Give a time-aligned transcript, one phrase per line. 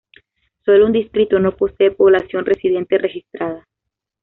[0.65, 3.67] Sólo un distrito no posee población residente registrada.